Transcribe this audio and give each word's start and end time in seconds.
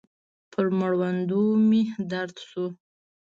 پر 0.51 0.65
مړوندو 0.79 1.43
مې 1.67 1.81
درد 2.11 2.35
سو. 2.49 2.65